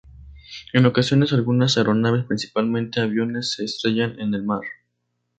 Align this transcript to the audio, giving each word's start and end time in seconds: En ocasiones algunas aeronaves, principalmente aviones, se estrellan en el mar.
En 0.73 0.83
ocasiones 0.87 1.31
algunas 1.31 1.77
aeronaves, 1.77 2.25
principalmente 2.25 3.01
aviones, 3.01 3.53
se 3.53 3.65
estrellan 3.65 4.19
en 4.19 4.33
el 4.33 4.41
mar. 4.41 4.61